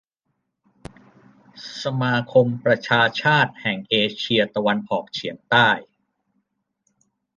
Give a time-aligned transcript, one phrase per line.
[1.81, 5.69] สมาคมประชาชาติแห่งเอเชียตะวันออกเฉียงใต้